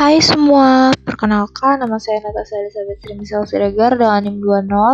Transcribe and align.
Hai 0.00 0.16
semua, 0.16 0.96
perkenalkan 1.04 1.76
nama 1.76 2.00
saya 2.00 2.24
Natasha 2.24 2.56
Elizabeth 2.56 3.04
Rimisal 3.04 3.44
Siregar 3.44 4.00
dengan 4.00 4.32
NIM 4.32 4.40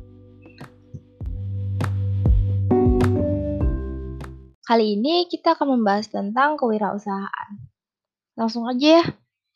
Kali 4.61 4.85
ini 4.93 5.25
kita 5.25 5.57
akan 5.57 5.81
membahas 5.81 6.13
tentang 6.13 6.61
kewirausahaan. 6.61 7.49
Langsung 8.37 8.69
aja 8.69 9.01
ya. 9.01 9.09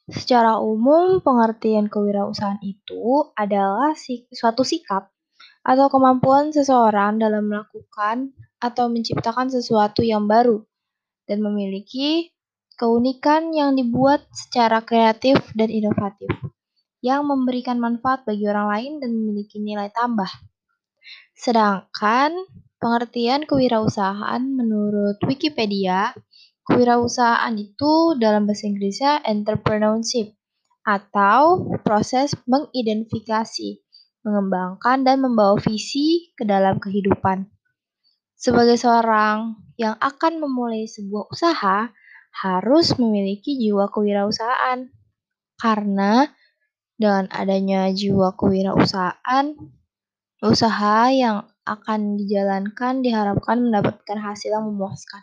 Secara 0.09 0.57
umum, 0.57 1.21
pengertian 1.21 1.93
kewirausahaan 1.93 2.57
itu 2.65 3.29
adalah 3.37 3.93
suatu 4.33 4.65
sikap 4.65 5.13
atau 5.61 5.87
kemampuan 5.93 6.49
seseorang 6.49 7.21
dalam 7.21 7.45
melakukan 7.45 8.33
atau 8.57 8.89
menciptakan 8.89 9.49
sesuatu 9.49 10.01
yang 10.01 10.25
baru 10.25 10.65
dan 11.29 11.41
memiliki 11.45 12.33
keunikan 12.77 13.53
yang 13.53 13.77
dibuat 13.77 14.25
secara 14.33 14.81
kreatif 14.81 15.37
dan 15.53 15.69
inovatif 15.69 16.29
yang 17.01 17.25
memberikan 17.25 17.81
manfaat 17.81 18.25
bagi 18.25 18.45
orang 18.45 18.67
lain 18.69 18.91
dan 19.01 19.09
memiliki 19.13 19.57
nilai 19.57 19.89
tambah. 19.93 20.29
Sedangkan 21.33 22.33
pengertian 22.77 23.49
kewirausahaan 23.49 24.41
menurut 24.41 25.17
Wikipedia, 25.25 26.13
kewirausahaan 26.65 27.53
itu 27.57 28.17
dalam 28.21 28.45
bahasa 28.45 28.69
Inggrisnya 28.69 29.21
entrepreneurship 29.25 30.37
atau 30.85 31.69
proses 31.85 32.33
mengidentifikasi 32.49 33.81
mengembangkan 34.21 35.05
dan 35.05 35.21
membawa 35.21 35.57
visi 35.57 36.33
ke 36.37 36.45
dalam 36.45 36.77
kehidupan. 36.77 37.49
Sebagai 38.37 38.77
seorang 38.77 39.57
yang 39.77 39.97
akan 40.01 40.41
memulai 40.41 40.89
sebuah 40.89 41.29
usaha, 41.29 41.93
harus 42.31 42.95
memiliki 42.97 43.59
jiwa 43.59 43.91
kewirausahaan. 43.91 44.89
Karena 45.59 46.25
dengan 46.97 47.29
adanya 47.29 47.89
jiwa 47.93 48.33
kewirausahaan, 48.33 49.57
usaha 50.41 51.13
yang 51.13 51.45
akan 51.65 52.17
dijalankan 52.17 53.05
diharapkan 53.05 53.61
mendapatkan 53.61 54.17
hasil 54.17 54.57
yang 54.57 54.65
memuaskan. 54.73 55.21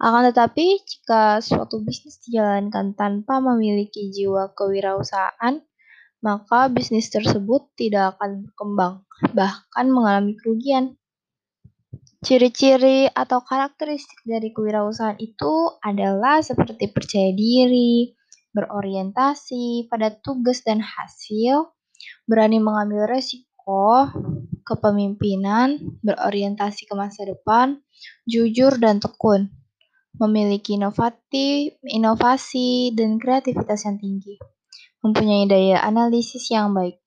Akan 0.00 0.32
tetapi, 0.32 0.80
jika 0.80 1.44
suatu 1.44 1.84
bisnis 1.84 2.24
dijalankan 2.24 2.96
tanpa 2.96 3.36
memiliki 3.44 4.08
jiwa 4.08 4.56
kewirausahaan, 4.56 5.60
maka 6.20 6.68
bisnis 6.68 7.08
tersebut 7.08 7.72
tidak 7.80 8.16
akan 8.16 8.44
berkembang, 8.44 8.94
bahkan 9.32 9.86
mengalami 9.88 10.36
kerugian. 10.36 11.00
Ciri-ciri 12.20 13.08
atau 13.08 13.40
karakteristik 13.40 14.20
dari 14.28 14.52
kewirausahaan 14.52 15.16
itu 15.16 15.72
adalah 15.80 16.44
seperti 16.44 16.92
percaya 16.92 17.32
diri, 17.32 18.12
berorientasi 18.52 19.88
pada 19.88 20.12
tugas 20.12 20.60
dan 20.60 20.84
hasil, 20.84 21.72
berani 22.28 22.60
mengambil 22.60 23.08
resiko, 23.08 24.12
kepemimpinan, 24.68 25.80
berorientasi 26.04 26.84
ke 26.84 26.92
masa 26.92 27.24
depan, 27.24 27.80
jujur 28.28 28.76
dan 28.76 29.00
tekun, 29.00 29.48
memiliki 30.20 30.76
inovatif, 30.76 31.80
inovasi, 31.88 32.92
dan 32.92 33.16
kreativitas 33.16 33.88
yang 33.88 33.96
tinggi 33.96 34.36
mempunyai 35.00 35.48
daya 35.48 35.80
analisis 35.80 36.48
yang 36.52 36.72
baik. 36.76 37.00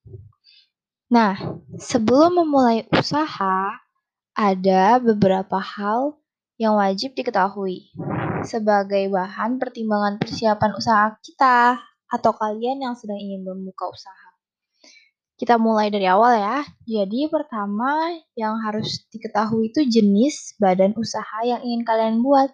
Nah, 1.14 1.38
sebelum 1.78 2.42
memulai 2.42 2.90
usaha, 2.90 3.70
ada 4.34 4.98
beberapa 4.98 5.62
hal 5.62 6.18
yang 6.58 6.74
wajib 6.78 7.14
diketahui 7.14 7.94
sebagai 8.42 9.10
bahan 9.14 9.62
pertimbangan 9.62 10.18
persiapan 10.18 10.72
usaha 10.74 11.14
kita 11.22 11.78
atau 12.10 12.32
kalian 12.34 12.82
yang 12.82 12.94
sedang 12.98 13.18
ingin 13.18 13.46
membuka 13.46 13.90
usaha. 13.90 14.30
Kita 15.34 15.58
mulai 15.58 15.90
dari 15.90 16.06
awal 16.06 16.38
ya. 16.38 16.62
Jadi 16.86 17.26
pertama 17.28 18.14
yang 18.38 18.62
harus 18.62 19.02
diketahui 19.10 19.74
itu 19.74 19.82
jenis 19.86 20.54
badan 20.62 20.94
usaha 20.94 21.42
yang 21.42 21.60
ingin 21.66 21.82
kalian 21.82 22.22
buat. 22.22 22.54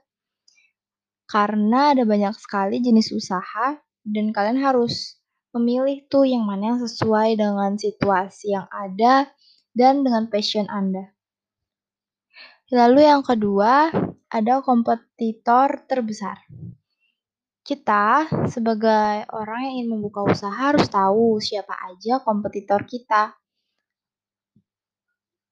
Karena 1.29 1.93
ada 1.93 2.07
banyak 2.07 2.33
sekali 2.39 2.81
jenis 2.81 3.13
usaha 3.13 3.77
dan 4.07 4.25
kalian 4.33 4.63
harus 4.63 5.18
memilih 5.55 6.05
tuh 6.05 6.29
yang 6.29 6.45
mana 6.45 6.75
yang 6.75 6.79
sesuai 6.81 7.37
dengan 7.37 7.73
situasi 7.77 8.53
yang 8.53 8.69
ada 8.69 9.29
dan 9.73 10.05
dengan 10.05 10.29
passion 10.29 10.69
Anda. 10.69 11.09
Lalu 12.69 13.01
yang 13.09 13.25
kedua, 13.25 13.89
ada 14.29 14.61
kompetitor 14.61 15.89
terbesar. 15.89 16.45
Kita 17.65 18.29
sebagai 18.45 19.25
orang 19.33 19.59
yang 19.65 19.73
ingin 19.81 19.89
membuka 19.97 20.25
usaha 20.25 20.53
harus 20.53 20.85
tahu 20.89 21.41
siapa 21.41 21.73
aja 21.89 22.21
kompetitor 22.21 22.85
kita. 22.85 23.33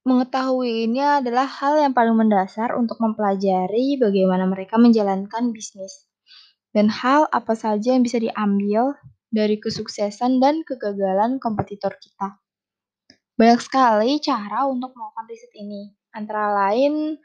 Mengetahui 0.05 0.87
ini 0.87 1.03
adalah 1.03 1.49
hal 1.49 1.83
yang 1.83 1.91
paling 1.91 2.15
mendasar 2.15 2.77
untuk 2.77 3.01
mempelajari 3.01 3.99
bagaimana 3.99 4.47
mereka 4.47 4.79
menjalankan 4.79 5.51
bisnis 5.51 6.07
dan 6.71 6.87
hal 6.87 7.27
apa 7.33 7.57
saja 7.57 7.91
yang 7.97 8.05
bisa 8.05 8.21
diambil 8.21 8.95
dari 9.27 9.59
kesuksesan 9.59 10.39
dan 10.39 10.63
kegagalan 10.63 11.37
kompetitor 11.37 11.95
kita. 11.99 12.39
Banyak 13.37 13.61
sekali 13.61 14.17
cara 14.23 14.65
untuk 14.65 14.97
melakukan 14.97 15.25
riset 15.29 15.53
ini, 15.53 15.93
antara 16.15 16.51
lain 16.51 17.21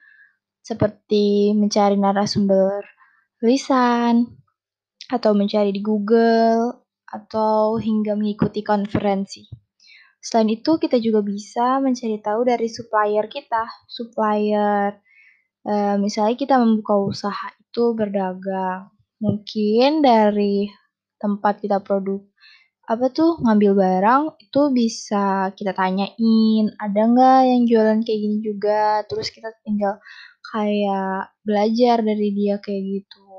seperti 0.63 1.57
mencari 1.57 1.97
narasumber 1.99 2.85
lisan, 3.43 4.39
atau 5.11 5.35
mencari 5.35 5.75
di 5.75 5.83
Google, 5.83 6.87
atau 7.05 7.77
hingga 7.77 8.17
mengikuti 8.17 8.65
konferensi. 8.65 9.45
Selain 10.23 10.49
itu, 10.49 10.79
kita 10.79 11.03
juga 11.03 11.21
bisa 11.21 11.83
mencari 11.83 12.23
tahu 12.23 12.47
dari 12.47 12.71
supplier 12.71 13.27
kita. 13.27 13.67
Supplier, 13.91 14.95
eh, 15.67 15.97
misalnya 15.99 16.39
kita 16.39 16.57
membuka 16.63 16.95
usaha 17.03 17.49
itu 17.59 17.93
berdagang. 17.99 18.95
Mungkin 19.19 20.01
dari 20.01 20.71
tempat 21.23 21.63
kita 21.63 21.79
produk. 21.79 22.19
Apa 22.91 23.15
tuh? 23.15 23.39
Ngambil 23.39 23.73
barang 23.79 24.23
itu 24.43 24.61
bisa 24.75 25.55
kita 25.55 25.71
tanyain 25.71 26.67
ada 26.83 27.03
nggak 27.07 27.41
yang 27.47 27.63
jualan 27.71 27.99
kayak 28.03 28.19
gini 28.19 28.39
juga? 28.43 29.07
Terus 29.07 29.31
kita 29.31 29.55
tinggal 29.63 30.03
kayak 30.51 31.31
belajar 31.47 32.03
dari 32.03 32.29
dia 32.35 32.59
kayak 32.59 32.83
gitu. 32.83 33.31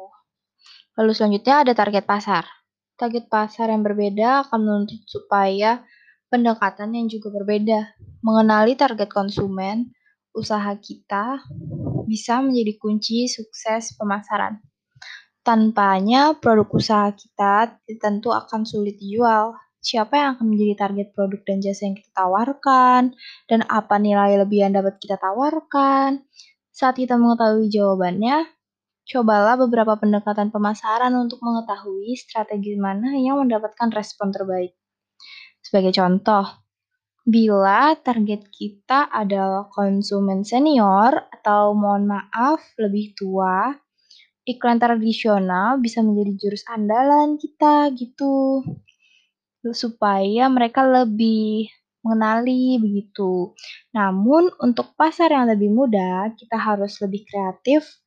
Lalu 0.95 1.11
selanjutnya 1.11 1.55
ada 1.67 1.73
target 1.75 2.07
pasar. 2.07 2.47
Target 2.95 3.27
pasar 3.27 3.67
yang 3.67 3.83
berbeda 3.83 4.47
akan 4.47 4.59
menuntut 4.63 5.03
supaya 5.11 5.83
pendekatan 6.31 6.95
yang 6.95 7.11
juga 7.11 7.29
berbeda. 7.35 7.99
Mengenali 8.23 8.79
target 8.79 9.11
konsumen 9.11 9.91
usaha 10.33 10.71
kita 10.79 11.43
bisa 12.09 12.41
menjadi 12.41 12.73
kunci 12.79 13.29
sukses 13.29 13.93
pemasaran 13.99 14.57
Tanpanya 15.43 16.39
produk 16.39 16.71
usaha 16.71 17.11
kita 17.11 17.75
tentu 17.99 18.31
akan 18.31 18.63
sulit 18.63 18.95
dijual. 18.95 19.51
Siapa 19.83 20.15
yang 20.15 20.39
akan 20.39 20.55
menjadi 20.55 20.87
target 20.87 21.11
produk 21.11 21.43
dan 21.43 21.59
jasa 21.59 21.91
yang 21.91 21.99
kita 21.99 22.11
tawarkan, 22.15 23.11
dan 23.51 23.59
apa 23.67 23.99
nilai 23.99 24.39
lebih 24.39 24.63
yang 24.63 24.71
dapat 24.71 24.95
kita 25.03 25.19
tawarkan. 25.19 26.23
Saat 26.71 26.95
kita 26.95 27.19
mengetahui 27.19 27.67
jawabannya, 27.67 28.47
cobalah 29.03 29.59
beberapa 29.59 29.99
pendekatan 29.99 30.55
pemasaran 30.55 31.11
untuk 31.19 31.43
mengetahui 31.43 32.15
strategi 32.15 32.79
mana 32.79 33.11
yang 33.19 33.43
mendapatkan 33.43 33.91
respon 33.91 34.31
terbaik. 34.31 34.71
Sebagai 35.59 35.91
contoh, 35.91 36.47
bila 37.27 37.91
target 37.99 38.47
kita 38.47 39.11
adalah 39.11 39.67
konsumen 39.67 40.47
senior 40.47 41.27
atau 41.27 41.75
mohon 41.75 42.07
maaf 42.07 42.63
lebih 42.79 43.11
tua, 43.19 43.82
iklan 44.43 44.79
tradisional 44.79 45.79
bisa 45.79 46.03
menjadi 46.03 46.31
jurus 46.35 46.63
andalan 46.67 47.39
kita 47.39 47.91
gitu 47.95 48.63
supaya 49.71 50.51
mereka 50.51 50.83
lebih 50.83 51.71
mengenali 52.03 52.75
begitu. 52.83 53.55
Namun 53.95 54.51
untuk 54.59 54.91
pasar 54.99 55.31
yang 55.31 55.47
lebih 55.47 55.71
mudah, 55.71 56.35
kita 56.35 56.59
harus 56.59 56.99
lebih 56.99 57.23
kreatif 57.23 58.03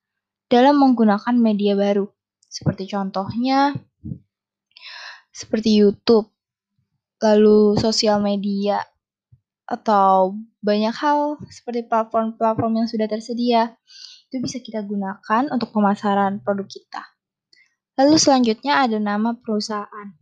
dalam 0.52 0.76
menggunakan 0.76 1.32
media 1.32 1.72
baru. 1.72 2.04
Seperti 2.44 2.92
contohnya 2.92 3.72
seperti 5.32 5.80
YouTube, 5.80 6.28
lalu 7.24 7.80
sosial 7.80 8.20
media 8.20 8.84
atau 9.66 10.36
banyak 10.62 10.94
hal 10.94 11.40
seperti 11.50 11.88
platform-platform 11.90 12.84
yang 12.84 12.88
sudah 12.88 13.10
tersedia 13.10 13.74
itu 14.26 14.42
bisa 14.42 14.58
kita 14.58 14.82
gunakan 14.82 15.48
untuk 15.54 15.70
pemasaran 15.70 16.42
produk 16.42 16.66
kita. 16.66 17.02
Lalu 17.96 18.16
selanjutnya 18.20 18.84
ada 18.84 18.98
nama 19.00 19.32
perusahaan. 19.36 20.12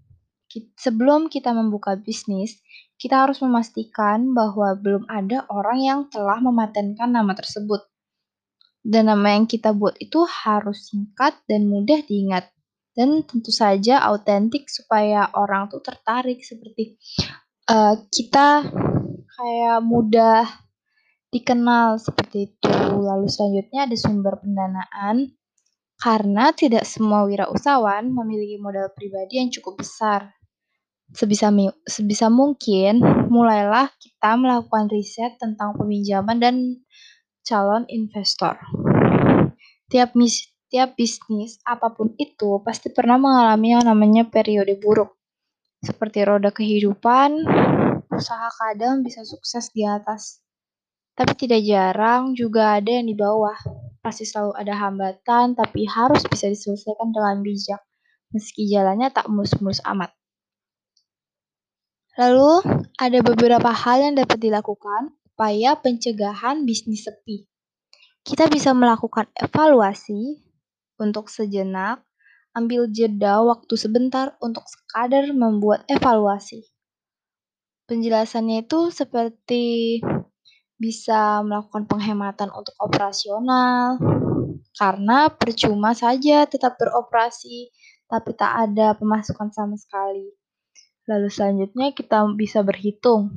sebelum 0.79 1.27
kita 1.27 1.51
membuka 1.51 1.99
bisnis, 1.99 2.63
kita 2.95 3.27
harus 3.27 3.43
memastikan 3.43 4.31
bahwa 4.31 4.79
belum 4.79 5.03
ada 5.11 5.43
orang 5.51 5.83
yang 5.83 6.01
telah 6.07 6.39
mematenkan 6.39 7.11
nama 7.11 7.35
tersebut. 7.35 7.83
Dan 8.79 9.11
nama 9.11 9.35
yang 9.35 9.51
kita 9.51 9.75
buat 9.75 9.99
itu 9.99 10.23
harus 10.23 10.95
singkat 10.95 11.35
dan 11.51 11.67
mudah 11.67 12.07
diingat. 12.07 12.55
Dan 12.95 13.27
tentu 13.27 13.51
saja 13.51 13.99
autentik 14.07 14.71
supaya 14.71 15.27
orang 15.35 15.67
tuh 15.67 15.83
tertarik 15.83 16.39
seperti 16.47 16.95
uh, 17.67 17.99
kita 18.15 18.71
kayak 19.35 19.83
mudah 19.83 20.47
dikenal 21.35 21.99
seperti 21.99 22.55
itu. 22.55 22.71
Lalu 22.95 23.27
selanjutnya 23.27 23.91
ada 23.91 23.97
sumber 23.99 24.39
pendanaan. 24.39 25.35
Karena 25.99 26.55
tidak 26.55 26.87
semua 26.87 27.27
wirausahawan 27.27 28.11
memiliki 28.11 28.59
modal 28.63 28.91
pribadi 28.95 29.43
yang 29.43 29.51
cukup 29.51 29.83
besar. 29.83 30.31
Sebisa, 31.15 31.51
sebisa 31.87 32.27
mungkin, 32.31 32.99
mulailah 33.31 33.91
kita 33.99 34.35
melakukan 34.35 34.91
riset 34.91 35.39
tentang 35.39 35.79
peminjaman 35.79 36.39
dan 36.43 36.57
calon 37.47 37.87
investor. 37.87 38.59
Tiap, 39.87 40.19
mis, 40.19 40.51
tiap 40.67 40.99
bisnis, 40.99 41.63
apa 41.63 41.95
pun 41.95 42.19
itu, 42.19 42.59
pasti 42.67 42.91
pernah 42.91 43.15
mengalami 43.15 43.79
yang 43.79 43.87
namanya 43.87 44.27
periode 44.27 44.75
buruk. 44.81 45.15
Seperti 45.85 46.27
roda 46.27 46.51
kehidupan, 46.51 47.47
usaha 48.11 48.49
kadang 48.59 49.07
bisa 49.07 49.23
sukses 49.23 49.71
di 49.71 49.87
atas. 49.87 50.44
Tapi 51.15 51.33
tidak 51.39 51.63
jarang 51.63 52.35
juga 52.35 52.79
ada 52.83 52.91
yang 52.91 53.07
di 53.07 53.15
bawah. 53.15 53.55
Pasti 54.03 54.27
selalu 54.27 54.53
ada 54.59 54.75
hambatan, 54.75 55.55
tapi 55.55 55.87
harus 55.87 56.27
bisa 56.27 56.51
diselesaikan 56.51 57.15
dengan 57.15 57.41
bijak, 57.41 57.81
meski 58.35 58.67
jalannya 58.67 59.09
tak 59.15 59.31
mulus-mulus 59.31 59.79
amat. 59.87 60.11
Lalu, 62.19 62.63
ada 62.99 63.19
beberapa 63.23 63.71
hal 63.71 64.11
yang 64.11 64.15
dapat 64.19 64.39
dilakukan 64.39 65.15
supaya 65.35 65.75
pencegahan 65.79 66.63
bisnis 66.67 67.07
sepi. 67.07 67.47
Kita 68.23 68.47
bisa 68.47 68.71
melakukan 68.71 69.31
evaluasi 69.35 70.43
untuk 70.99 71.27
sejenak, 71.27 72.07
ambil 72.55 72.87
jeda 72.87 73.43
waktu 73.43 73.75
sebentar 73.75 74.39
untuk 74.39 74.63
sekadar 74.71 75.27
membuat 75.35 75.83
evaluasi. 75.91 76.63
Penjelasannya 77.91 78.65
itu 78.65 78.95
seperti 78.95 79.99
bisa 80.75 81.41
melakukan 81.47 81.87
penghematan 81.87 82.51
untuk 82.51 82.75
operasional, 82.83 83.99
karena 84.75 85.31
percuma 85.31 85.95
saja 85.95 86.45
tetap 86.51 86.75
beroperasi, 86.77 87.71
tapi 88.11 88.35
tak 88.35 88.53
ada 88.71 88.99
pemasukan 88.99 89.55
sama 89.55 89.79
sekali. 89.79 90.35
Lalu 91.07 91.29
selanjutnya 91.31 91.95
kita 91.95 92.27
bisa 92.35 92.67
berhitung. 92.67 93.31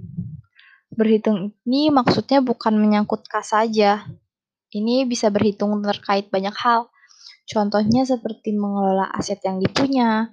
Berhitung 0.90 1.54
ini 1.68 1.94
maksudnya 1.94 2.42
bukan 2.42 2.74
menyangkut 2.80 3.28
kas 3.30 3.54
saja. 3.54 4.08
Ini 4.74 5.06
bisa 5.06 5.30
berhitung 5.30 5.78
terkait 5.84 6.34
banyak 6.34 6.56
hal. 6.58 6.90
Contohnya 7.48 8.04
seperti 8.04 8.58
mengelola 8.58 9.08
aset 9.14 9.40
yang 9.46 9.62
dipunya. 9.62 10.32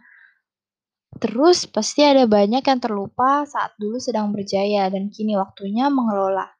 Terus 1.14 1.70
pasti 1.70 2.02
ada 2.02 2.26
banyak 2.26 2.64
yang 2.64 2.80
terlupa 2.82 3.46
saat 3.46 3.76
dulu 3.78 4.02
sedang 4.02 4.34
berjaya 4.34 4.90
dan 4.90 5.14
kini 5.14 5.38
waktunya 5.38 5.86
mengelola 5.86 6.50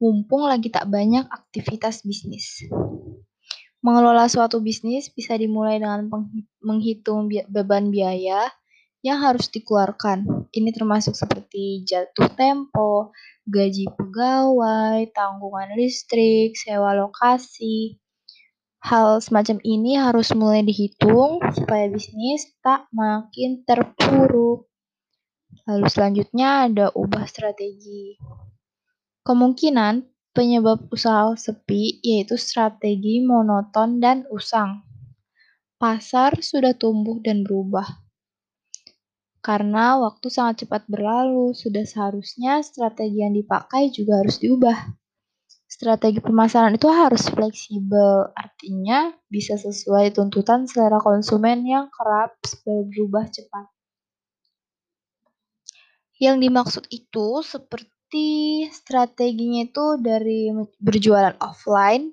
mumpung 0.00 0.48
lagi 0.48 0.72
tak 0.72 0.88
banyak 0.88 1.28
aktivitas 1.28 2.02
bisnis. 2.02 2.64
Mengelola 3.84 4.28
suatu 4.32 4.60
bisnis 4.64 5.12
bisa 5.12 5.36
dimulai 5.36 5.76
dengan 5.76 6.08
menghitung 6.64 7.28
beban 7.48 7.92
biaya 7.92 8.48
yang 9.00 9.20
harus 9.20 9.48
dikeluarkan. 9.48 10.48
Ini 10.52 10.72
termasuk 10.72 11.16
seperti 11.16 11.84
jatuh 11.88 12.28
tempo, 12.36 13.12
gaji 13.48 13.88
pegawai, 13.96 15.08
tanggungan 15.12 15.76
listrik, 15.76 16.56
sewa 16.56 16.92
lokasi. 16.92 17.96
Hal 18.80 19.20
semacam 19.20 19.60
ini 19.60 20.00
harus 20.00 20.32
mulai 20.32 20.64
dihitung 20.64 21.40
supaya 21.52 21.88
bisnis 21.92 22.48
tak 22.64 22.88
makin 22.96 23.60
terpuruk. 23.68 24.68
Lalu 25.68 25.86
selanjutnya 25.92 26.68
ada 26.68 26.88
ubah 26.96 27.28
strategi. 27.28 28.16
Kemungkinan 29.30 30.10
penyebab 30.34 30.90
usaha 30.90 31.30
sepi 31.38 32.02
yaitu 32.02 32.34
strategi 32.34 33.22
monoton 33.22 34.02
dan 34.02 34.26
usang. 34.26 34.82
Pasar 35.78 36.42
sudah 36.42 36.74
tumbuh 36.74 37.22
dan 37.22 37.46
berubah. 37.46 37.86
Karena 39.38 40.02
waktu 40.02 40.34
sangat 40.34 40.66
cepat 40.66 40.82
berlalu, 40.90 41.54
sudah 41.54 41.86
seharusnya 41.86 42.58
strategi 42.66 43.22
yang 43.22 43.30
dipakai 43.38 43.94
juga 43.94 44.18
harus 44.18 44.42
diubah. 44.42 44.98
Strategi 45.62 46.18
pemasaran 46.18 46.74
itu 46.74 46.90
harus 46.90 47.30
fleksibel, 47.30 48.34
artinya 48.34 49.14
bisa 49.30 49.54
sesuai 49.54 50.10
tuntutan 50.10 50.66
selera 50.66 50.98
konsumen 50.98 51.62
yang 51.62 51.86
kerap 51.94 52.34
berubah 52.66 53.30
cepat. 53.30 53.70
Yang 56.18 56.36
dimaksud 56.50 56.84
itu 56.90 57.46
seperti 57.46 57.99
berarti 58.10 58.66
strateginya 58.74 59.70
itu 59.70 59.86
dari 60.02 60.50
berjualan 60.82 61.30
offline 61.38 62.10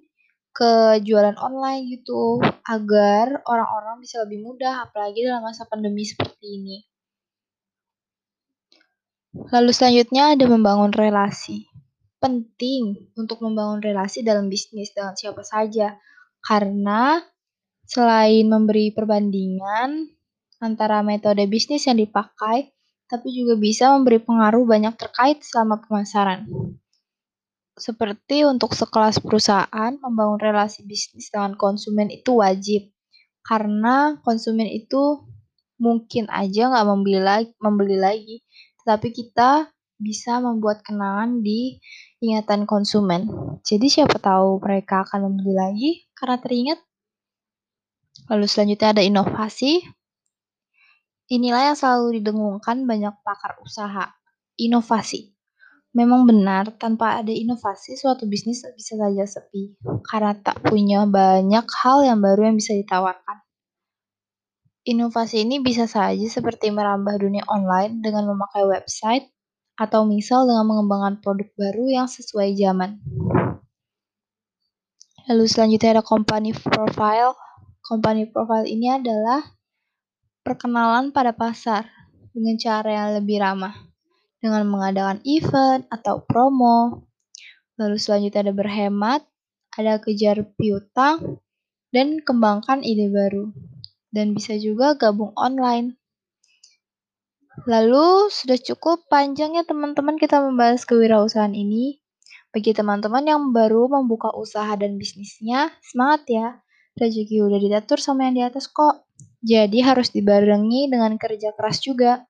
ke 0.53 1.01
jualan 1.01 1.33
online 1.41 1.89
gitu 1.89 2.37
agar 2.69 3.41
orang-orang 3.49 4.05
bisa 4.05 4.21
lebih 4.21 4.45
mudah 4.45 4.85
apalagi 4.85 5.25
dalam 5.25 5.41
masa 5.41 5.65
pandemi 5.65 6.05
seperti 6.05 6.45
ini. 6.61 6.77
Lalu 9.49 9.73
selanjutnya 9.73 10.37
ada 10.37 10.45
membangun 10.45 10.93
relasi. 10.93 11.65
Penting 12.21 13.09
untuk 13.17 13.41
membangun 13.41 13.81
relasi 13.81 14.21
dalam 14.21 14.53
bisnis 14.53 14.93
dengan 14.93 15.17
siapa 15.17 15.41
saja 15.41 15.97
karena 16.45 17.25
selain 17.89 18.45
memberi 18.45 18.93
perbandingan 18.93 20.13
antara 20.61 21.01
metode 21.01 21.41
bisnis 21.49 21.89
yang 21.89 21.97
dipakai 21.97 22.76
tapi 23.07 23.31
juga 23.31 23.55
bisa 23.55 23.95
memberi 23.95 24.19
pengaruh 24.19 24.67
banyak 24.67 24.93
terkait 24.99 25.39
selama 25.43 25.79
pemasaran. 25.83 26.47
Seperti 27.77 28.43
untuk 28.43 28.73
sekelas 28.73 29.23
perusahaan, 29.23 29.91
membangun 30.01 30.41
relasi 30.41 30.83
bisnis 30.83 31.29
dengan 31.31 31.55
konsumen 31.55 32.11
itu 32.11 32.41
wajib. 32.41 32.89
Karena 33.45 34.19
konsumen 34.25 34.67
itu 34.67 35.23
mungkin 35.77 36.27
aja 36.27 36.73
nggak 36.73 36.87
membeli 36.89 37.21
lagi, 37.21 37.51
membeli 37.61 37.97
lagi, 38.01 38.35
tetapi 38.81 39.13
kita 39.13 39.69
bisa 39.97 40.41
membuat 40.41 40.81
kenangan 40.85 41.41
di 41.41 41.77
ingatan 42.21 42.65
konsumen. 42.65 43.29
Jadi 43.61 43.87
siapa 43.89 44.17
tahu 44.17 44.61
mereka 44.61 45.05
akan 45.05 45.31
membeli 45.31 45.53
lagi 45.53 45.91
karena 46.17 46.37
teringat. 46.41 46.79
Lalu 48.27 48.45
selanjutnya 48.49 48.89
ada 48.93 49.03
inovasi. 49.05 49.85
Inilah 51.27 51.71
yang 51.71 51.77
selalu 51.77 52.23
didengungkan 52.23 52.87
banyak 52.87 53.11
pakar 53.19 53.59
usaha, 53.59 54.15
inovasi. 54.55 55.35
Memang 55.91 56.23
benar, 56.23 56.71
tanpa 56.79 57.19
ada 57.19 57.33
inovasi, 57.35 57.99
suatu 57.99 58.29
bisnis 58.29 58.63
bisa 58.71 58.95
saja 58.95 59.27
sepi, 59.27 59.75
karena 60.07 60.39
tak 60.39 60.63
punya 60.63 61.03
banyak 61.03 61.67
hal 61.83 62.07
yang 62.07 62.23
baru 62.23 62.47
yang 62.47 62.55
bisa 62.55 62.71
ditawarkan. 62.79 63.43
Inovasi 64.87 65.43
ini 65.43 65.59
bisa 65.59 65.83
saja 65.83 66.27
seperti 66.31 66.71
merambah 66.71 67.19
dunia 67.19 67.43
online 67.51 67.99
dengan 67.99 68.23
memakai 68.31 68.63
website, 68.63 69.27
atau 69.75 70.07
misal 70.07 70.47
dengan 70.47 70.63
mengembangkan 70.63 71.19
produk 71.19 71.49
baru 71.59 71.85
yang 71.91 72.07
sesuai 72.07 72.55
zaman. 72.55 73.03
Lalu 75.27 75.43
selanjutnya 75.43 75.99
ada 75.99 76.03
company 76.07 76.55
profile. 76.55 77.35
Company 77.83 78.31
profile 78.31 78.63
ini 78.63 78.95
adalah 78.95 79.43
perkenalan 80.47 81.11
pada 81.11 81.35
pasar 81.35 81.83
dengan 82.31 82.55
cara 82.55 82.87
yang 82.87 83.09
lebih 83.19 83.43
ramah, 83.43 83.75
dengan 84.39 84.63
mengadakan 84.63 85.19
event 85.27 85.83
atau 85.91 86.23
promo. 86.23 87.03
Lalu 87.75 87.99
selanjutnya 87.99 88.47
ada 88.47 88.55
berhemat, 88.55 89.27
ada 89.75 89.99
kejar 89.99 90.47
piutang, 90.55 91.43
dan 91.91 92.23
kembangkan 92.23 92.79
ide 92.79 93.11
baru. 93.11 93.51
Dan 94.07 94.31
bisa 94.31 94.55
juga 94.55 94.95
gabung 94.95 95.35
online. 95.35 95.99
Lalu 97.67 98.31
sudah 98.31 98.55
cukup 98.55 99.03
panjangnya 99.11 99.67
teman-teman 99.67 100.15
kita 100.15 100.39
membahas 100.39 100.87
kewirausahaan 100.87 101.51
ini. 101.51 101.99
Bagi 102.55 102.71
teman-teman 102.71 103.27
yang 103.27 103.41
baru 103.51 103.91
membuka 103.91 104.31
usaha 104.31 104.71
dan 104.79 104.95
bisnisnya, 104.95 105.75
semangat 105.83 106.23
ya. 106.31 106.47
Rezeki 106.95 107.43
udah 107.43 107.59
diatur 107.59 107.99
sama 107.99 108.31
yang 108.31 108.35
di 108.39 108.43
atas 108.47 108.71
kok. 108.71 109.06
Jadi 109.41 109.79
harus 109.85 110.09
dibarengi 110.13 110.89
dengan 110.89 111.15
kerja 111.17 111.53
keras 111.53 111.81
juga. 111.81 112.25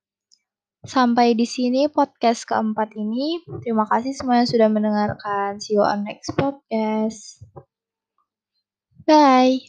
Sampai 0.87 1.35
di 1.35 1.43
sini 1.43 1.91
podcast 1.91 2.47
keempat 2.47 2.95
ini. 2.95 3.43
Terima 3.63 3.83
kasih 3.89 4.15
semuanya 4.15 4.47
sudah 4.47 4.69
mendengarkan. 4.71 5.59
See 5.59 5.75
you 5.75 5.83
on 5.83 6.07
next 6.07 6.31
podcast. 6.35 7.43
Bye. 9.07 9.63